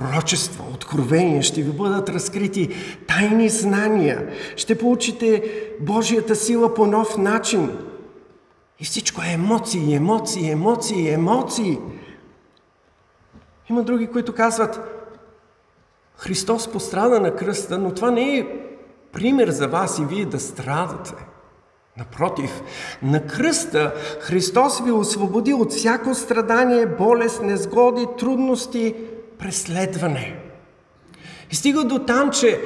пророчество, 0.00 0.64
откровение, 0.74 1.42
ще 1.42 1.62
ви 1.62 1.72
бъдат 1.72 2.08
разкрити 2.08 2.68
тайни 3.08 3.48
знания, 3.48 4.28
ще 4.56 4.78
получите 4.78 5.42
Божията 5.80 6.36
сила 6.36 6.74
по 6.74 6.86
нов 6.86 7.18
начин. 7.18 7.78
И 8.80 8.84
всичко 8.84 9.22
е 9.22 9.32
емоции, 9.32 9.94
емоции, 9.94 10.50
емоции, 10.50 11.10
емоции. 11.10 11.78
Има 13.70 13.82
други, 13.82 14.06
които 14.06 14.34
казват, 14.34 14.80
Христос 16.16 16.68
пострада 16.68 17.20
на 17.20 17.36
кръста, 17.36 17.78
но 17.78 17.94
това 17.94 18.10
не 18.10 18.38
е 18.38 18.46
пример 19.12 19.48
за 19.48 19.68
вас 19.68 19.98
и 19.98 20.04
вие 20.04 20.24
да 20.24 20.40
страдате. 20.40 21.14
Напротив, 21.96 22.62
на 23.02 23.26
кръста 23.26 23.94
Христос 24.20 24.80
ви 24.80 24.92
освободи 24.92 25.52
от 25.52 25.72
всяко 25.72 26.14
страдание, 26.14 26.86
болест, 26.86 27.42
незгоди, 27.42 28.06
трудности, 28.18 28.94
преследване. 29.40 30.36
И 31.50 31.54
стига 31.54 31.84
до 31.84 31.98
там, 31.98 32.30
че 32.30 32.60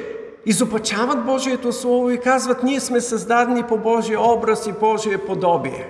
изопачават 0.46 1.26
Божието 1.26 1.72
Слово 1.72 2.10
и 2.10 2.20
казват, 2.20 2.62
ние 2.62 2.80
сме 2.80 3.00
създадени 3.00 3.62
по 3.62 3.78
Божия 3.78 4.20
образ 4.20 4.66
и 4.66 4.72
Божие 4.72 5.18
подобие. 5.18 5.88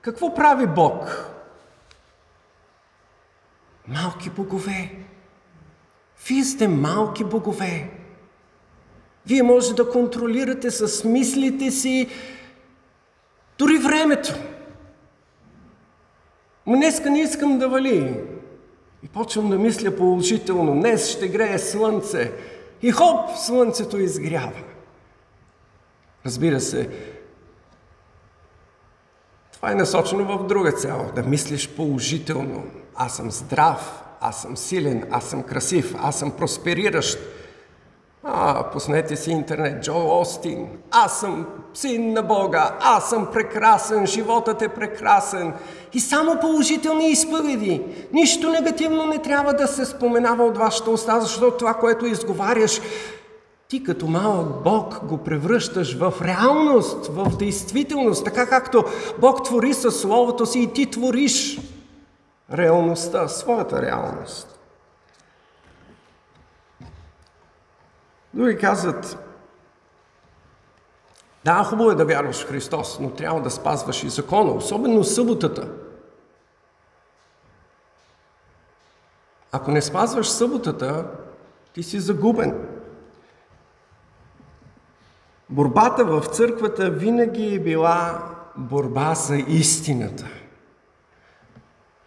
Какво 0.00 0.34
прави 0.34 0.66
Бог? 0.66 1.30
Малки 3.88 4.30
богове. 4.30 4.90
Вие 6.28 6.44
сте 6.44 6.68
малки 6.68 7.24
богове. 7.24 7.90
Вие 9.26 9.42
може 9.42 9.74
да 9.74 9.90
контролирате 9.90 10.70
с 10.70 11.04
мислите 11.04 11.70
си 11.70 12.08
Дори 13.58 13.78
времето. 13.78 14.34
Днеска 16.66 17.10
не 17.10 17.20
искам 17.20 17.58
да 17.58 17.68
вали. 17.68 18.20
И 19.02 19.08
почвам 19.08 19.50
да 19.50 19.58
мисля 19.58 19.96
положително. 19.96 20.72
Днес 20.72 21.08
ще 21.08 21.28
грее 21.28 21.58
слънце. 21.58 22.32
И 22.82 22.90
хоп, 22.90 23.36
слънцето 23.36 23.98
изгрява. 23.98 24.62
Разбира 26.26 26.60
се, 26.60 26.90
това 29.52 29.72
е 29.72 29.74
насочено 29.74 30.38
в 30.38 30.46
друга 30.46 30.72
цел. 30.72 31.10
Да 31.14 31.22
мислиш 31.22 31.68
положително. 31.68 32.64
Аз 32.94 33.16
съм 33.16 33.30
здрав, 33.30 34.02
аз 34.20 34.42
съм 34.42 34.56
силен, 34.56 35.08
аз 35.10 35.24
съм 35.24 35.42
красив, 35.42 35.94
аз 35.98 36.18
съм 36.18 36.30
проспериращ. 36.30 37.18
А, 38.28 38.70
пуснете 38.72 39.16
си 39.16 39.30
интернет, 39.30 39.82
Джо 39.82 40.20
Остин. 40.20 40.68
Аз 40.90 41.20
съм 41.20 41.46
син 41.74 42.12
на 42.12 42.22
Бога, 42.22 42.76
аз 42.80 43.08
съм 43.08 43.26
прекрасен, 43.32 44.06
животът 44.06 44.62
е 44.62 44.68
прекрасен. 44.68 45.54
И 45.92 46.00
само 46.00 46.40
положителни 46.40 47.08
изповеди. 47.08 47.82
Нищо 48.12 48.50
негативно 48.50 49.06
не 49.06 49.18
трябва 49.18 49.52
да 49.52 49.66
се 49.66 49.84
споменава 49.84 50.44
от 50.44 50.58
вашата 50.58 50.90
уста, 50.90 51.20
защото 51.20 51.56
това, 51.56 51.74
което 51.74 52.06
изговаряш, 52.06 52.80
ти 53.68 53.84
като 53.84 54.06
малък 54.06 54.62
Бог 54.64 55.04
го 55.04 55.18
превръщаш 55.18 55.98
в 55.98 56.12
реалност, 56.22 57.06
в 57.06 57.36
действителност, 57.36 58.24
така 58.24 58.46
както 58.46 58.84
Бог 59.18 59.44
твори 59.44 59.74
със 59.74 60.00
Словото 60.00 60.46
си 60.46 60.60
и 60.60 60.72
ти 60.72 60.90
твориш 60.90 61.60
реалността, 62.52 63.28
своята 63.28 63.82
реалност. 63.82 64.55
Други 68.36 68.58
казват, 68.58 69.18
да, 71.44 71.64
хубаво 71.64 71.90
е 71.90 71.94
да 71.94 72.04
вярваш 72.04 72.42
в 72.42 72.48
Христос, 72.48 72.98
но 73.00 73.10
трябва 73.10 73.40
да 73.40 73.50
спазваш 73.50 74.04
и 74.04 74.08
закона, 74.08 74.52
особено 74.52 75.04
съботата. 75.04 75.68
Ако 79.52 79.70
не 79.70 79.82
спазваш 79.82 80.28
съботата, 80.28 81.06
ти 81.74 81.82
си 81.82 82.00
загубен. 82.00 82.68
Борбата 85.50 86.04
в 86.04 86.24
църквата 86.26 86.90
винаги 86.90 87.54
е 87.54 87.60
била 87.60 88.28
борба 88.56 89.14
за 89.14 89.36
истината. 89.36 90.26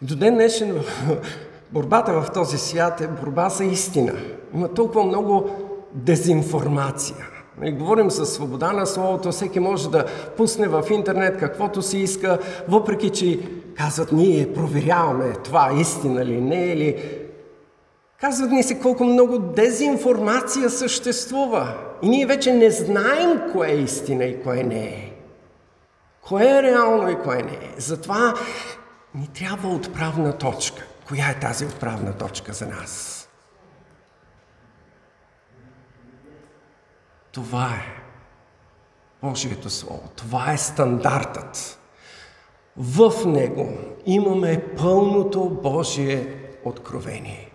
До 0.01 0.15
ден 0.15 0.33
днешен 0.33 0.83
борбата 1.71 2.21
в 2.21 2.31
този 2.33 2.57
свят 2.57 3.01
е 3.01 3.07
борба 3.07 3.50
за 3.50 3.65
истина. 3.65 4.13
Има 4.53 4.74
толкова 4.74 5.03
много 5.03 5.65
дезинформация. 5.93 7.17
И 7.58 7.62
нали, 7.62 7.72
говорим 7.72 8.10
за 8.10 8.25
свобода 8.25 8.72
на 8.72 8.86
словото, 8.86 9.31
всеки 9.31 9.60
може 9.60 9.89
да 9.89 10.05
пусне 10.38 10.67
в 10.67 10.84
интернет 10.89 11.38
каквото 11.39 11.81
си 11.81 11.98
иска, 11.98 12.39
въпреки 12.67 13.10
че 13.10 13.39
казват 13.77 14.12
ние 14.12 14.53
проверяваме 14.53 15.34
това 15.34 15.72
истина 15.79 16.25
ли, 16.25 16.41
не 16.41 16.72
е 16.72 16.77
ли. 16.77 17.19
Казват 18.22 18.51
ни 18.51 18.63
се 18.63 18.79
колко 18.79 19.03
много 19.03 19.39
дезинформация 19.39 20.69
съществува. 20.69 21.74
И 22.01 22.10
ние 22.10 22.25
вече 22.25 22.53
не 22.53 22.72
знаем 22.72 23.41
кое 23.51 23.69
е 23.69 23.77
истина 23.77 24.25
и 24.25 24.43
кое 24.43 24.63
не 24.63 24.84
е. 24.84 25.13
Кое 26.22 26.58
е 26.58 26.63
реално 26.63 27.10
и 27.10 27.15
кое 27.15 27.38
не 27.38 27.51
е. 27.51 27.74
Затова 27.77 28.34
ни 29.15 29.27
трябва 29.27 29.69
отправна 29.69 30.34
точка. 30.34 30.84
Коя 31.08 31.29
е 31.29 31.39
тази 31.39 31.65
отправна 31.65 32.13
точка 32.13 32.53
за 32.53 32.65
нас? 32.65 33.18
Това 37.31 37.65
е 37.65 37.99
Божието 39.27 39.69
Слово. 39.69 40.09
Това 40.15 40.53
е 40.53 40.57
стандартът. 40.57 41.79
В 42.77 43.13
него 43.25 43.73
имаме 44.05 44.65
пълното 44.77 45.49
Божие 45.49 46.35
откровение. 46.65 47.51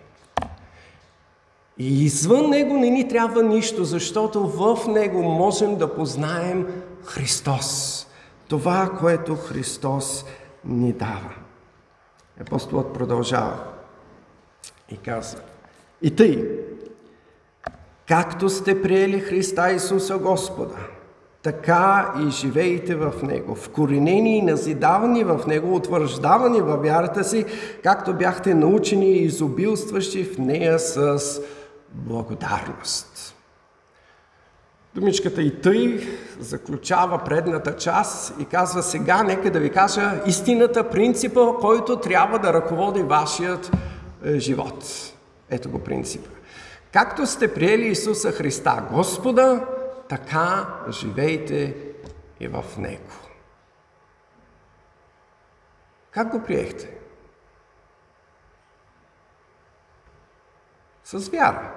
И 1.77 2.03
извън 2.03 2.49
него 2.49 2.77
не 2.77 2.89
ни 2.89 3.07
трябва 3.07 3.43
нищо, 3.43 3.83
защото 3.83 4.47
в 4.47 4.87
него 4.87 5.23
можем 5.23 5.75
да 5.75 5.95
познаем 5.95 6.83
Христос. 7.03 8.07
Това, 8.47 8.89
което 8.99 9.35
Христос 9.35 10.25
ни 10.65 10.93
дава. 10.93 11.33
Апостолът 12.41 12.93
продължава 12.93 13.63
и 14.89 14.97
казва. 14.97 15.39
И 16.01 16.15
тъй, 16.15 16.64
както 18.07 18.49
сте 18.49 18.81
приели 18.81 19.19
Христа 19.19 19.71
Исуса 19.71 20.17
Господа, 20.17 20.75
така 21.43 22.13
и 22.27 22.29
живейте 22.29 22.95
в 22.95 23.13
Него, 23.23 23.55
вкоренени 23.55 24.37
и 24.37 24.41
назидавани 24.41 25.23
в 25.23 25.41
Него, 25.47 25.75
утвърждавани 25.75 26.61
във 26.61 26.81
вярата 26.83 27.23
си, 27.23 27.45
както 27.83 28.13
бяхте 28.13 28.53
научени 28.53 29.11
и 29.11 29.23
изобилстващи 29.23 30.23
в 30.23 30.37
нея 30.37 30.79
с 30.79 31.21
благодарност. 31.91 33.35
Думичката 34.95 35.41
и 35.41 35.61
тъй 35.61 36.07
заключава 36.39 37.23
предната 37.23 37.75
част 37.75 38.33
и 38.39 38.45
казва 38.45 38.83
сега, 38.83 39.23
нека 39.23 39.51
да 39.51 39.59
ви 39.59 39.69
кажа 39.69 40.21
истината, 40.25 40.89
принципа, 40.89 41.41
който 41.61 41.99
трябва 41.99 42.39
да 42.39 42.53
ръководи 42.53 43.01
вашият 43.01 43.71
е, 44.25 44.39
живот. 44.39 44.85
Ето 45.49 45.69
го 45.69 45.79
принципа. 45.79 46.34
Както 46.95 47.27
сте 47.27 47.53
приели 47.53 47.87
Исуса 47.87 48.31
Христа 48.31 48.87
Господа, 48.91 49.67
така 50.09 50.79
живейте 50.89 51.75
и 52.39 52.47
в 52.47 52.63
Него. 52.77 53.11
Как 56.11 56.31
го 56.31 56.43
приехте? 56.43 56.97
С 61.03 61.29
вяра. 61.29 61.71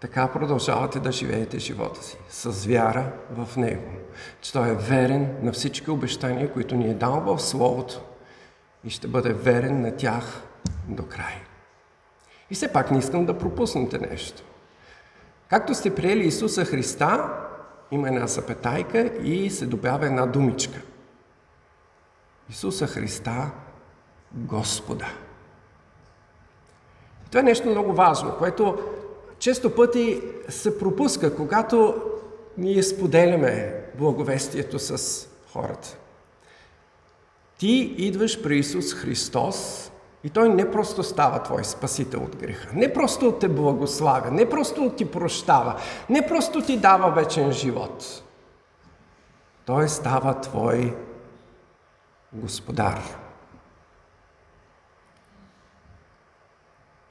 Така 0.00 0.32
продължавате 0.32 1.00
да 1.00 1.12
живеете 1.12 1.58
живота 1.58 2.02
си. 2.02 2.18
С 2.28 2.66
вяра 2.66 3.12
в 3.30 3.56
Него. 3.56 3.92
Че 4.40 4.52
Той 4.52 4.68
е 4.68 4.74
верен 4.74 5.38
на 5.42 5.52
всички 5.52 5.90
обещания, 5.90 6.52
които 6.52 6.74
ни 6.74 6.90
е 6.90 6.94
дал 6.94 7.20
в 7.20 7.38
Словото 7.38 8.00
и 8.84 8.90
ще 8.90 9.08
бъде 9.08 9.32
верен 9.32 9.80
на 9.80 9.96
тях 9.96 10.42
до 10.88 11.08
край. 11.08 11.51
И 12.52 12.54
все 12.54 12.72
пак 12.72 12.90
не 12.90 12.98
искам 12.98 13.26
да 13.26 13.38
пропуснете 13.38 13.98
нещо. 13.98 14.42
Както 15.50 15.74
сте 15.74 15.94
приели 15.94 16.26
Исуса 16.26 16.64
Христа, 16.64 17.30
има 17.90 18.08
една 18.08 18.26
запетайка 18.26 19.10
и 19.22 19.50
се 19.50 19.66
добавя 19.66 20.06
една 20.06 20.26
думичка. 20.26 20.80
Исуса 22.50 22.86
Христа, 22.86 23.50
Господа. 24.32 25.06
Това 27.30 27.40
е 27.40 27.42
нещо 27.42 27.68
много 27.68 27.92
важно, 27.92 28.36
което 28.38 28.78
често 29.38 29.74
пъти 29.74 30.22
се 30.48 30.78
пропуска, 30.78 31.36
когато 31.36 32.02
ние 32.58 32.82
споделяме 32.82 33.84
благовестието 33.98 34.78
с 34.78 35.26
хората. 35.52 35.96
Ти 37.58 37.94
идваш 37.98 38.42
при 38.42 38.58
Исус 38.58 38.94
Христос 38.94 39.91
и 40.24 40.30
той 40.30 40.48
не 40.48 40.70
просто 40.70 41.02
става 41.02 41.42
твой 41.42 41.64
спасител 41.64 42.24
от 42.24 42.36
греха, 42.36 42.68
не 42.74 42.92
просто 42.92 43.32
те 43.32 43.48
благославя, 43.48 44.30
не 44.30 44.48
просто 44.48 44.90
ти 44.90 45.10
прощава, 45.10 45.80
не 46.10 46.26
просто 46.26 46.62
ти 46.62 46.78
дава 46.78 47.10
вечен 47.10 47.52
живот. 47.52 48.22
Той 49.64 49.88
става 49.88 50.40
твой 50.40 50.96
господар. 52.32 53.02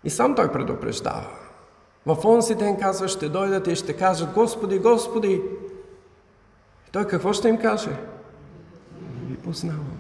И 0.04 0.10
сам 0.10 0.36
той 0.36 0.52
предупреждава. 0.52 1.28
В 2.06 2.26
онзи 2.26 2.56
ден 2.56 2.80
казва, 2.80 3.08
ще 3.08 3.30
дойдат 3.30 3.68
и 3.68 3.76
ще 3.76 3.98
кажат, 3.98 4.34
Господи, 4.34 4.80
Господи. 4.80 5.42
Той 6.92 7.08
какво 7.08 7.34
ще 7.34 7.50
им 7.50 7.58
каже? 7.58 7.90
Не 9.02 9.28
ви 9.28 9.38
познавам. 9.38 9.91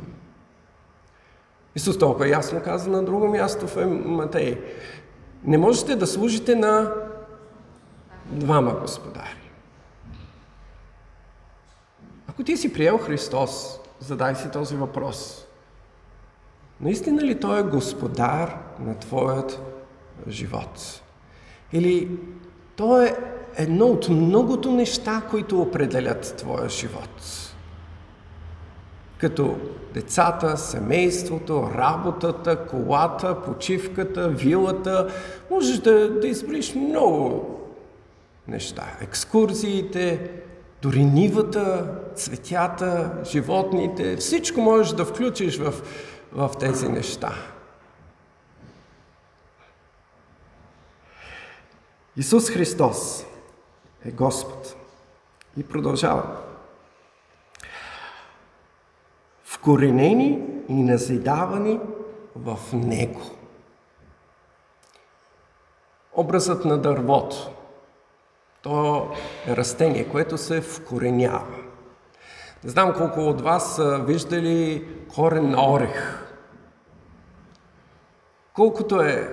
Исус 1.75 1.97
толкова 1.97 2.27
ясно 2.27 2.61
каза 2.63 2.89
на 2.89 3.03
друго 3.03 3.27
място 3.27 3.67
в 3.67 3.85
Матей. 4.05 4.61
Не 5.43 5.57
можете 5.57 5.95
да 5.95 6.07
служите 6.07 6.55
на 6.55 6.93
двама 8.25 8.73
господари. 8.73 9.51
Ако 12.27 12.43
ти 12.43 12.57
си 12.57 12.73
приел 12.73 12.97
Христос, 12.97 13.79
задай 13.99 14.35
си 14.35 14.51
този 14.51 14.75
въпрос. 14.75 15.47
Наистина 16.81 17.21
ли 17.21 17.39
Той 17.39 17.59
е 17.59 17.63
господар 17.63 18.57
на 18.79 18.99
твоят 18.99 19.61
живот? 20.27 21.01
Или 21.73 22.19
Той 22.75 23.05
е 23.05 23.15
едно 23.57 23.85
от 23.85 24.09
многото 24.09 24.71
неща, 24.71 25.21
които 25.29 25.61
определят 25.61 26.35
твоя 26.37 26.69
живот? 26.69 27.50
Като 29.21 29.57
децата, 29.93 30.57
семейството, 30.57 31.71
работата, 31.75 32.65
колата, 32.67 33.41
почивката, 33.41 34.29
вилата. 34.29 35.07
Можеш 35.51 35.77
да, 35.77 36.19
да 36.19 36.27
изброиш 36.27 36.75
много 36.75 37.45
неща. 38.47 38.83
Екскурзиите, 39.01 40.31
Дори 40.81 41.05
нивата, 41.05 41.95
цветята, 42.15 43.11
животните, 43.25 44.17
всичко 44.17 44.61
можеш 44.61 44.93
да 44.93 45.05
включиш 45.05 45.57
в, 45.57 45.73
в 46.31 46.51
тези 46.59 46.89
неща. 46.89 47.33
Исус 52.17 52.49
Христос 52.49 53.25
е 54.05 54.11
Господ. 54.11 54.75
И 55.57 55.63
продължава. 55.63 56.50
Вкоренени 59.61 60.39
и 60.69 60.73
назидавани 60.73 61.79
в 62.35 62.57
Него. 62.73 63.21
Образът 66.13 66.65
на 66.65 66.77
дървото. 66.77 67.51
То 68.61 69.07
е 69.47 69.55
растение, 69.55 70.09
което 70.09 70.37
се 70.37 70.61
вкоренява. 70.61 71.57
Не 72.63 72.69
знам 72.69 72.93
колко 72.97 73.19
от 73.19 73.41
вас 73.41 73.75
са 73.75 74.03
виждали 74.07 74.87
корен 75.15 75.49
на 75.49 75.71
орех. 75.73 76.25
Колкото 78.53 79.01
е 79.01 79.29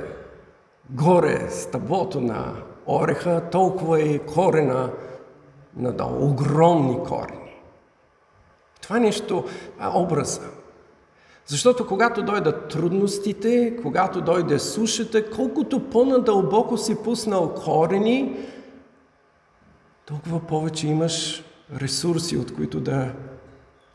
горе 0.90 1.50
стъблото 1.50 2.20
на 2.20 2.54
ореха, 2.86 3.50
толкова 3.50 4.00
е 4.00 4.04
и 4.04 4.18
корена 4.18 4.90
надолу. 5.76 6.30
Огромни 6.30 6.98
корени. 7.04 7.47
Това 8.88 9.00
нещо 9.00 9.44
образа. 9.94 10.40
Защото 11.46 11.86
когато 11.86 12.22
дойдат 12.22 12.68
трудностите, 12.68 13.76
когато 13.82 14.20
дойде 14.20 14.58
сушата, 14.58 15.30
колкото 15.30 15.90
по-надълбоко 15.90 16.78
си 16.78 17.02
пуснал 17.04 17.54
корени, 17.54 18.36
толкова 20.06 20.40
повече 20.40 20.86
имаш 20.86 21.44
ресурси, 21.80 22.36
от 22.36 22.54
които 22.54 22.80
да 22.80 23.12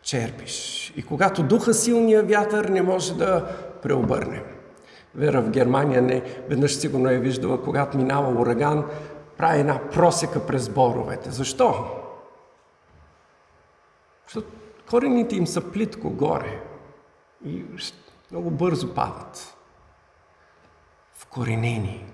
черпиш. 0.01 0.93
И 0.95 1.03
когато 1.03 1.43
духа 1.43 1.73
силния 1.73 2.23
вятър 2.23 2.65
не 2.65 2.81
може 2.81 3.13
да 3.13 3.47
преобърне. 3.81 4.43
Вера 5.15 5.41
в 5.41 5.49
Германия 5.49 6.01
не 6.01 6.23
веднъж 6.49 6.75
сигурно 6.75 7.09
е 7.09 7.17
виждала, 7.17 7.63
когато 7.63 7.97
минава 7.97 8.41
ураган, 8.41 8.85
прави 9.37 9.59
една 9.59 9.79
просека 9.93 10.45
през 10.45 10.69
боровете. 10.69 11.31
Защо? 11.31 11.85
Защото 14.27 14.62
корените 14.93 15.35
им 15.35 15.47
са 15.47 15.61
плитко 15.61 16.09
горе 16.09 16.61
и 17.45 17.63
много 18.31 18.51
бързо 18.51 18.93
падат. 18.93 19.57
Вкоренени. 21.13 22.05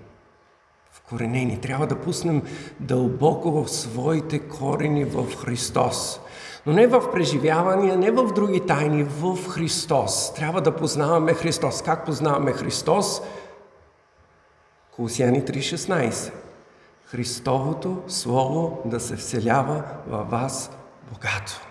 Вкоренени. 0.90 1.60
Трябва 1.60 1.86
да 1.86 2.00
пуснем 2.00 2.42
дълбоко 2.80 3.50
в 3.50 3.70
своите 3.70 4.38
корени 4.38 5.04
в 5.04 5.36
Христос. 5.36 6.20
Но 6.66 6.72
не 6.72 6.86
в 6.86 7.12
преживявания, 7.12 7.96
не 7.96 8.10
в 8.10 8.32
други 8.32 8.66
тайни, 8.66 9.04
в 9.04 9.48
Христос. 9.48 10.34
Трябва 10.34 10.60
да 10.60 10.76
познаваме 10.76 11.34
Христос. 11.34 11.82
Как 11.82 12.06
познаваме 12.06 12.52
Христос? 12.52 13.22
Колосяни 14.96 15.42
3.16. 15.42 16.32
Христовото 17.04 18.02
Слово 18.08 18.82
да 18.84 19.00
се 19.00 19.16
вселява 19.16 19.82
във 20.08 20.30
вас 20.30 20.70
богато. 21.12 21.69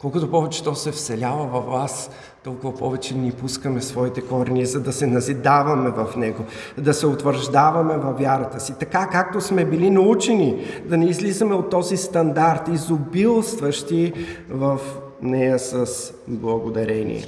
Колкото 0.00 0.30
повече 0.30 0.64
то 0.64 0.74
се 0.74 0.92
вселява 0.92 1.46
във 1.46 1.66
вас, 1.66 2.10
толкова 2.44 2.74
повече 2.74 3.14
ни 3.14 3.32
пускаме 3.32 3.82
своите 3.82 4.20
корени, 4.20 4.66
за 4.66 4.80
да 4.80 4.92
се 4.92 5.06
назидаваме 5.06 5.90
в 5.90 6.16
Него, 6.16 6.44
да 6.78 6.94
се 6.94 7.06
утвърждаваме 7.06 7.96
във 7.96 8.18
вярата 8.18 8.60
си. 8.60 8.74
Така 8.78 9.08
както 9.12 9.40
сме 9.40 9.64
били 9.64 9.90
научени 9.90 10.66
да 10.84 10.96
не 10.96 11.06
излизаме 11.06 11.54
от 11.54 11.70
този 11.70 11.96
стандарт, 11.96 12.68
изобилстващи 12.68 14.12
в 14.50 14.80
нея 15.22 15.58
с 15.58 15.86
благодарение. 16.28 17.26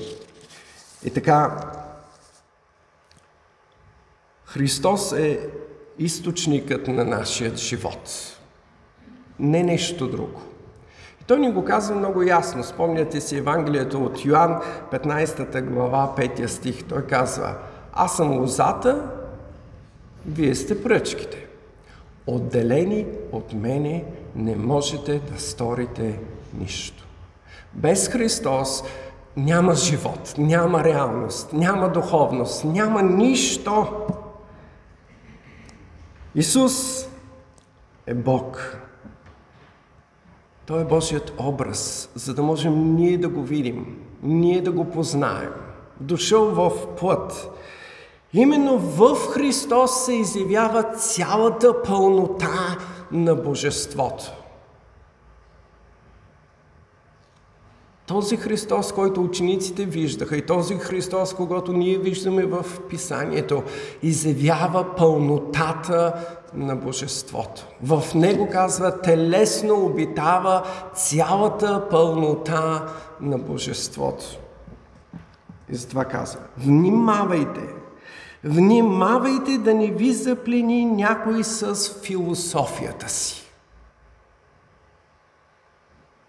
И 1.05 1.11
така, 1.11 1.57
Христос 4.45 5.13
е 5.13 5.41
източникът 5.99 6.89
на 6.89 7.05
нашия 7.05 7.57
живот. 7.57 8.35
Не 9.39 9.63
нещо 9.63 10.09
друго. 10.09 10.41
Той 11.29 11.39
ни 11.39 11.53
го 11.53 11.65
казва 11.65 11.97
много 11.97 12.23
ясно. 12.23 12.65
Спомняте 12.65 13.21
си 13.21 13.37
Евангелието 13.37 14.05
от 14.05 14.25
Йоанн, 14.25 14.61
15 14.93 15.63
глава, 15.63 16.15
5 16.17 16.47
стих. 16.47 16.85
Той 16.85 17.07
казва, 17.07 17.55
аз 17.93 18.17
съм 18.17 18.39
лозата, 18.39 19.11
вие 20.27 20.55
сте 20.55 20.83
пръчките. 20.83 21.47
Отделени 22.27 23.07
от 23.33 23.53
мене 23.53 24.05
не 24.37 24.57
можете 24.57 25.19
да 25.19 25.41
сторите 25.41 26.21
нищо. 26.59 27.07
Без 27.75 28.09
Христос 28.09 28.83
няма 29.37 29.75
живот, 29.75 30.35
няма 30.39 30.85
реалност, 30.85 31.53
няма 31.53 31.89
духовност, 31.89 32.65
няма 32.65 33.03
нищо. 33.03 33.87
Исус 36.35 37.07
е 38.07 38.15
Бог. 38.15 38.79
Той 40.69 40.81
е 40.81 40.85
Божият 40.85 41.33
образ, 41.39 42.11
за 42.15 42.35
да 42.35 42.43
можем 42.43 42.95
ние 42.95 43.19
да 43.19 43.29
го 43.29 43.43
видим, 43.43 43.97
ние 44.23 44.61
да 44.61 44.73
го 44.73 44.85
познаем. 44.85 45.51
Дошъл 46.01 46.45
в 46.45 46.73
плът. 46.97 47.51
Именно 48.33 48.79
в 48.79 49.17
Христос 49.17 50.05
се 50.05 50.13
изявява 50.13 50.83
цялата 50.83 51.83
пълнота 51.83 52.79
на 53.13 53.35
Божеството. 53.35 54.33
Този 58.09 58.37
Христос, 58.37 58.93
който 58.93 59.23
учениците 59.23 59.85
виждаха 59.85 60.37
и 60.37 60.47
този 60.47 60.75
Христос, 60.75 61.35
когато 61.35 61.73
ние 61.73 61.99
виждаме 61.99 62.47
в 62.47 62.65
Писанието, 62.89 63.63
изявява 64.03 64.97
пълнотата 64.97 66.15
на 66.55 66.77
Божеството. 66.77 67.67
В 67.83 68.15
него, 68.15 68.49
казва, 68.53 69.01
телесно 69.01 69.85
обитава 69.85 70.63
цялата 70.95 71.89
пълнота 71.91 72.87
на 73.21 73.39
Божеството. 73.39 74.25
И 75.69 75.75
затова 75.75 76.05
казва, 76.05 76.41
внимавайте, 76.59 77.61
внимавайте 78.45 79.59
да 79.59 79.75
не 79.75 79.91
ви 79.91 80.13
заплени 80.13 80.85
някой 80.85 81.45
с 81.45 81.95
философията 82.03 83.09
си. 83.09 83.49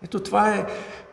Ето 0.04 0.20
това 0.20 0.50
е 0.50 0.65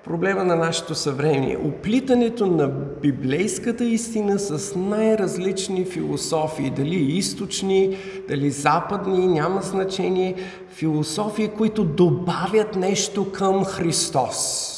проблема 0.07 0.45
на 0.45 0.57
нашето 0.57 0.95
съвремие. 0.95 1.59
Оплитането 1.65 2.47
на 2.47 2.69
библейската 3.03 3.85
истина 3.85 4.39
с 4.39 4.79
най-различни 4.79 5.85
философии, 5.85 6.71
дали 6.71 6.95
източни, 6.95 7.97
дали 8.29 8.51
западни, 8.51 9.27
няма 9.27 9.63
значение. 9.63 10.35
Философии, 10.69 11.49
които 11.49 11.85
добавят 11.85 12.77
нещо 12.77 13.33
към 13.33 13.65
Христос. 13.65 14.73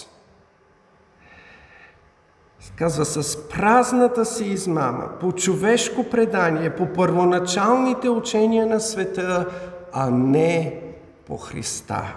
Казва, 2.77 3.05
с 3.05 3.49
празната 3.49 4.25
си 4.25 4.45
измама, 4.45 5.09
по 5.21 5.33
човешко 5.33 6.05
предание, 6.05 6.77
по 6.77 6.87
първоначалните 6.93 8.09
учения 8.09 8.67
на 8.67 8.81
света, 8.81 9.47
а 9.93 10.11
не 10.11 10.81
по 11.27 11.37
Христа 11.37 12.17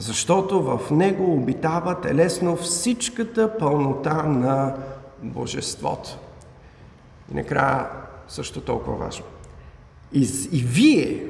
защото 0.00 0.62
в 0.62 0.90
него 0.90 1.34
обитава 1.34 2.00
телесно 2.00 2.56
всичката 2.56 3.58
пълнота 3.58 4.22
на 4.22 4.76
Божеството. 5.22 6.18
И 7.32 7.34
накрая 7.34 7.86
също 8.28 8.60
толкова 8.60 8.96
важно. 8.96 9.24
И, 10.12 10.28
и 10.52 10.62
вие, 10.62 11.26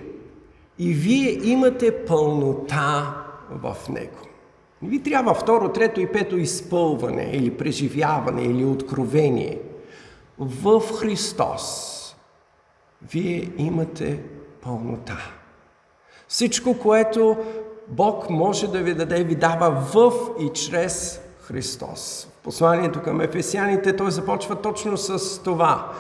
и 0.78 0.92
вие 0.92 1.48
имате 1.48 2.04
пълнота 2.04 3.16
в 3.50 3.76
него. 3.88 4.18
Не 4.82 4.88
ви 4.88 5.02
трябва 5.02 5.34
второ, 5.34 5.72
трето 5.72 6.00
и 6.00 6.12
пето 6.12 6.36
изпълване 6.36 7.30
или 7.32 7.56
преживяване 7.56 8.42
или 8.42 8.64
откровение. 8.64 9.60
В 10.38 10.80
Христос 10.80 11.96
вие 13.10 13.50
имате 13.56 14.22
пълнота. 14.62 15.18
Всичко, 16.28 16.78
което 16.78 17.36
Бог 17.90 18.30
може 18.30 18.68
да 18.68 18.78
ви 18.78 18.94
даде, 18.94 19.24
ви 19.24 19.34
дава 19.34 19.70
в 19.70 20.12
и 20.40 20.48
чрез 20.48 21.20
Христос. 21.42 22.28
Посланието 22.44 23.02
към 23.02 23.20
Ефесяните 23.20 23.96
той 23.96 24.10
започва 24.10 24.56
точно 24.56 24.96
с 24.96 25.42
това. 25.42 25.92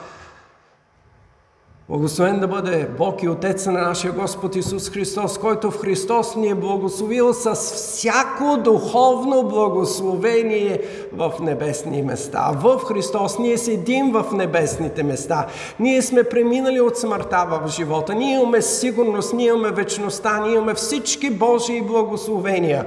Благословен 1.90 2.40
да 2.40 2.48
бъде 2.48 2.88
Бог 2.98 3.22
и 3.22 3.28
Отец 3.28 3.66
на 3.66 3.72
нашия 3.72 4.12
Господ 4.12 4.56
Исус 4.56 4.90
Христос, 4.90 5.38
който 5.38 5.70
в 5.70 5.78
Христос 5.78 6.36
ни 6.36 6.48
е 6.48 6.54
благословил 6.54 7.34
с 7.34 7.54
всяко 7.54 8.56
духовно 8.64 9.42
благословение 9.48 10.82
в 11.12 11.32
небесни 11.40 12.02
места. 12.02 12.52
В 12.54 12.78
Христос 12.78 13.38
ние 13.38 13.58
седим 13.58 14.12
в 14.12 14.26
небесните 14.32 15.02
места. 15.02 15.46
Ние 15.80 16.02
сме 16.02 16.24
преминали 16.24 16.80
от 16.80 16.96
смъртта 16.96 17.46
в 17.50 17.68
живота. 17.68 18.14
Ние 18.14 18.34
имаме 18.34 18.62
сигурност, 18.62 19.32
ние 19.32 19.48
имаме 19.48 19.70
вечността, 19.70 20.40
ние 20.40 20.54
имаме 20.54 20.74
всички 20.74 21.30
Божии 21.30 21.82
благословения 21.82 22.86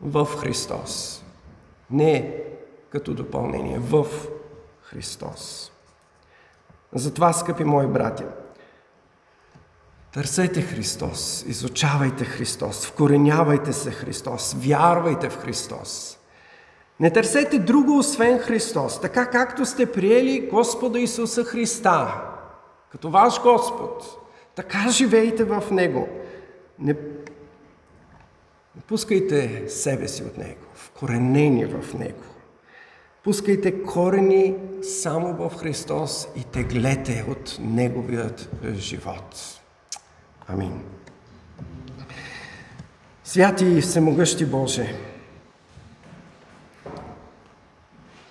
в 0.00 0.28
Христос. 0.38 1.22
Не 1.90 2.36
като 2.90 3.14
допълнение, 3.14 3.78
в 3.78 4.06
Христос. 4.82 5.72
Затова, 6.94 7.32
скъпи 7.32 7.64
мои 7.64 7.86
братя, 7.86 8.24
търсете 10.12 10.62
Христос, 10.62 11.44
изучавайте 11.46 12.24
Христос, 12.24 12.86
вкоренявайте 12.86 13.72
се 13.72 13.90
Христос, 13.90 14.56
вярвайте 14.58 15.30
в 15.30 15.38
Христос. 15.38 16.18
Не 17.00 17.12
търсете 17.12 17.58
друго 17.58 17.98
освен 17.98 18.38
Христос, 18.38 19.00
така 19.00 19.26
както 19.26 19.66
сте 19.66 19.92
приели 19.92 20.48
Господа 20.52 21.00
Исуса 21.00 21.44
Христа, 21.44 22.22
като 22.90 23.10
ваш 23.10 23.42
Господ. 23.42 24.18
Така 24.54 24.88
живейте 24.90 25.44
в 25.44 25.62
Него. 25.70 26.08
Не, 26.78 26.96
пускайте 28.86 29.68
себе 29.68 30.08
си 30.08 30.22
от 30.22 30.38
Него, 30.38 30.66
вкоренени 30.74 31.64
в 31.64 31.94
Него. 31.94 32.31
Пускайте 33.24 33.82
корени 33.82 34.54
само 34.82 35.32
в 35.34 35.56
Христос 35.56 36.28
и 36.36 36.44
теглете 36.44 37.24
от 37.28 37.58
Неговият 37.60 38.50
живот. 38.74 39.60
Амин. 40.48 40.80
Святи 43.24 43.64
и 43.64 43.80
всемогъщи 43.80 44.46
Боже, 44.46 44.94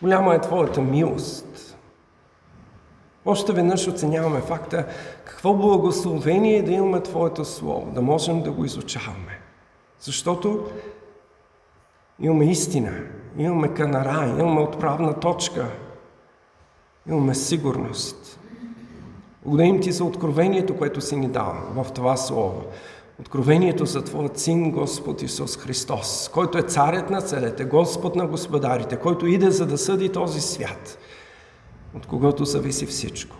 голяма 0.02 0.36
е 0.36 0.42
Твоята 0.42 0.82
милост. 0.82 1.78
Още 3.26 3.54
веднъж 3.54 3.88
оценяваме 3.88 4.42
факта 4.42 4.88
какво 5.26 5.54
благословение 5.54 6.58
е 6.58 6.64
да 6.64 6.72
имаме 6.72 7.04
Твоето 7.04 7.46
Слово, 7.46 7.92
да 7.92 8.02
можем 8.02 8.44
да 8.44 8.52
го 8.52 8.66
изучаваме. 8.66 9.40
Защото 10.00 10.70
имаме 12.20 12.52
истина, 12.52 12.92
имаме 13.38 13.74
канара, 13.74 14.36
имаме 14.40 14.62
отправна 14.62 15.20
точка, 15.20 15.68
имаме 17.08 17.36
сигурност. 17.36 18.40
Благодарим 19.44 19.82
Ти 19.82 19.92
за 19.92 20.04
откровението, 20.04 20.78
което 20.78 21.02
си 21.02 21.16
ни 21.16 21.28
дал 21.28 21.54
в 21.76 21.92
това 21.92 22.18
Слово. 22.18 22.64
Откровението 23.20 23.86
за 23.86 24.04
Твоят 24.04 24.40
Син 24.40 24.72
Господ 24.72 25.22
Исус 25.22 25.58
Христос, 25.58 26.30
който 26.34 26.58
е 26.58 26.62
царят 26.62 27.10
на 27.10 27.22
целите, 27.22 27.66
Господ 27.66 28.16
на 28.16 28.28
господарите, 28.28 28.98
който 28.98 29.28
иде 29.28 29.52
за 29.52 29.66
да 29.66 29.78
съди 29.78 30.10
този 30.10 30.42
свят, 30.42 30.98
от 31.96 32.06
когото 32.06 32.46
зависи 32.46 32.86
всичко. 32.86 33.36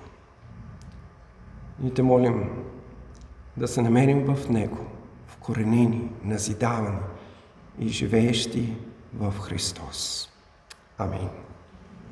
И 1.86 1.94
те 1.94 2.02
молим 2.02 2.50
да 3.58 3.68
се 3.68 3.82
намерим 3.82 4.36
в 4.36 4.50
Него, 4.50 4.78
вкоренени, 5.28 6.12
назидавани 6.24 7.00
и 7.80 7.88
живеещи 7.88 8.74
в 9.12 9.38
Христос. 9.40 10.30
Амин. 10.98 11.30